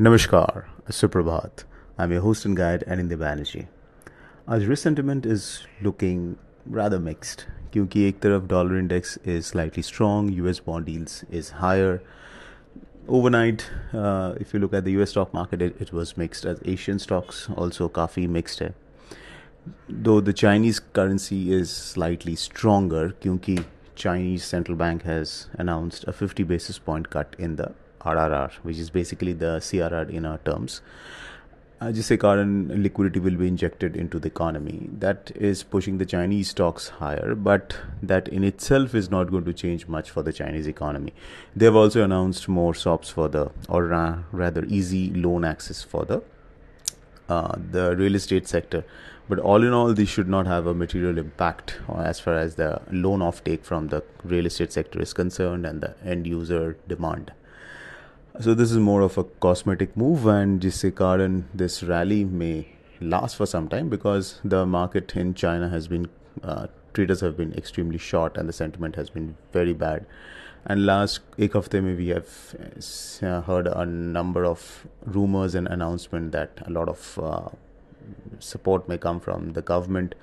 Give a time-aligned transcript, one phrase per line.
[0.00, 1.62] नमस्कार, सुप्रभात।
[2.00, 3.62] I am host and guide Anindya Banerjee
[4.48, 5.44] आज resentment is
[5.84, 6.34] looking
[6.76, 7.40] rather mixed
[7.72, 12.00] क्योंकि एक तरफ़ dollar index is slightly strong U S bond deals is higher
[13.30, 13.62] overnight
[14.42, 17.46] if you look at the U S stock market it was mixed as Asian stocks
[17.50, 18.74] also काफ़ी mixed है.
[19.90, 23.58] Though the Chinese currency is slightly stronger क्योंकि
[23.98, 28.89] Chinese central bank has announced a fifty basis point cut in the RRR, which is
[28.89, 30.81] basically the CRR in our terms.
[31.83, 32.49] Uh, जिससे कारण
[32.83, 34.87] liquidity will be injected into the economy.
[34.99, 39.53] That is pushing the Chinese stocks higher, but that in itself is not going to
[39.53, 41.13] change much for the Chinese economy.
[41.55, 46.05] They have also announced more SOPs for the, or ra- rather, easy loan access for
[46.05, 46.21] the
[47.29, 48.85] uh, the real estate sector.
[49.27, 52.81] But all in all, this should not have a material impact as far as the
[52.91, 57.31] loan offtake from the real estate sector is concerned and the end user demand.
[58.38, 62.66] So this is more of a cosmetic move, and jisse karan this rally may
[63.00, 66.06] last for some time because the market in China has been
[66.42, 70.04] uh, traders have been extremely short and the sentiment has been very bad.
[70.66, 72.28] And last ek of mein we have
[73.22, 77.48] uh, heard a number of rumors and announcement that a lot of uh,
[78.38, 80.14] support may come from the government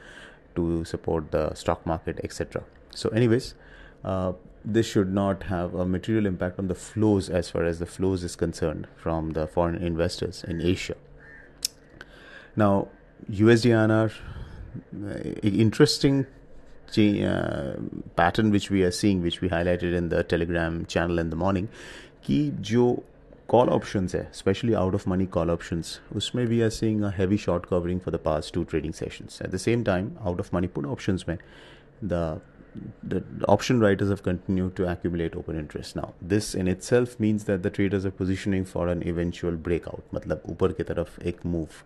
[0.55, 2.63] to support the stock market, etc.
[2.93, 3.55] So, anyways.
[4.03, 4.33] Uh,
[4.65, 8.23] this should not have a material impact on the flows as far as the flows
[8.23, 10.95] is concerned from the foreign investors in Asia.
[12.55, 12.87] Now,
[13.29, 16.27] USDINR, uh, interesting
[16.97, 17.73] uh,
[18.15, 21.69] pattern which we are seeing, which we highlighted in the Telegram channel in the morning,
[22.21, 23.03] ki jo
[23.47, 27.37] call options, hai, especially out of money call options, usme we are seeing a heavy
[27.37, 29.41] short covering for the past two trading sessions.
[29.41, 31.39] At the same time, out of money put options, mein,
[32.01, 32.41] the
[33.03, 35.95] the option writers have continued to accumulate open interest.
[35.95, 40.49] Now this in itself means that the traders are positioning for an eventual breakout matlab
[40.55, 41.83] upar ki taraf ek move.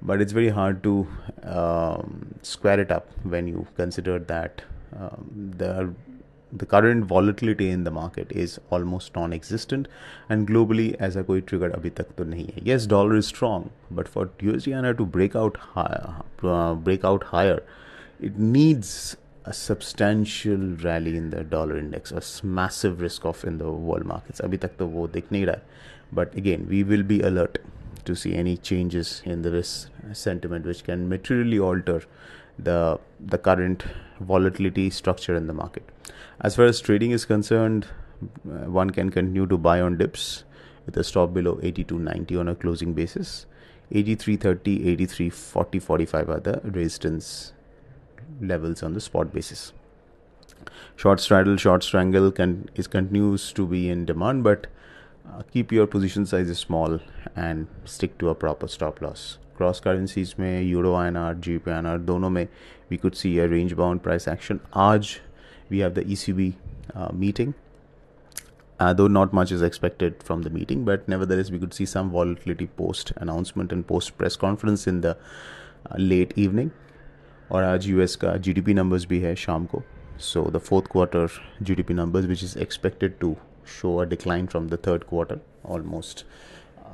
[0.00, 1.06] But it's very hard to
[1.42, 4.62] um, square it up when you consider that
[4.96, 5.92] um, the
[6.50, 9.86] the current volatility in the market is almost non-existent
[10.30, 12.62] and globally as a koi trigger abhi tak to nahi hai.
[12.70, 17.62] Yes dollar is strong but for USD to break out higher, uh, break out higher
[18.20, 19.16] it needs
[19.48, 24.40] a substantial rally in the dollar index a massive risk off in the world markets.
[26.18, 27.58] but again we will be alert
[28.04, 31.98] to see any changes in the risk sentiment which can materially alter
[32.58, 32.78] the
[33.32, 33.84] the current
[34.20, 35.84] volatility structure in the market.
[36.40, 37.86] As far as trading is concerned
[38.24, 40.44] uh, one can continue to buy on dips
[40.86, 43.46] with a stop below 82.90 on a closing basis.
[43.92, 47.52] 83.30 83.40 45 are the resistance
[48.41, 49.73] levels on the spot basis
[50.95, 54.67] short straddle short strangle can is continues to be in demand but
[55.31, 56.99] uh, keep your position sizes small
[57.35, 61.57] and stick to a proper stop loss cross currencies में euro I N R G
[61.65, 62.47] P N R दोनों में
[62.91, 65.09] we could see a range bound price action आज
[65.71, 66.53] we have the E C B
[66.95, 67.53] meeting
[68.83, 72.07] Uh, though not much is expected from the meeting, but nevertheless, we could see some
[72.13, 76.71] volatility post announcement and post press conference in the uh, late evening.
[77.52, 79.82] और आज US का GDP numbers भी है शाम को
[80.20, 81.28] so the fourth quarter
[81.62, 83.36] GDP numbers which is expected to
[84.06, 86.24] decline from the third quarter, almost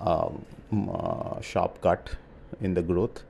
[0.00, 0.44] um,
[0.92, 2.16] uh, sharp cut
[2.60, 3.22] in the growth.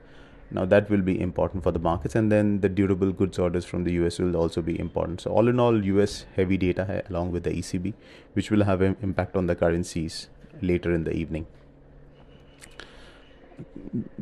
[0.51, 3.83] Now that will be important for the markets, and then the durable goods orders from
[3.83, 5.21] the US will also be important.
[5.21, 7.93] So all in all, US heavy data hai, along with the ECB,
[8.33, 10.29] which will have an impact on the currencies
[10.61, 11.45] later in the evening.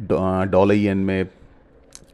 [0.09, 1.25] Uh, dollar yen may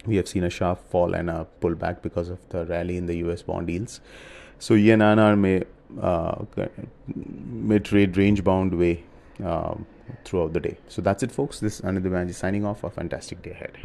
[0.10, 3.18] we have seen a sharp fall and a pullback because of the rally in the
[3.26, 4.02] US bond yields.
[4.58, 5.64] So yen INR may
[6.02, 6.46] uh,
[7.16, 9.04] may trade range bound way
[9.44, 9.86] um,
[10.26, 10.78] throughout the day.
[10.88, 11.60] So that's it, folks.
[11.60, 12.84] This is Anindya Banerjee signing off.
[12.84, 13.78] A fantastic day ahead.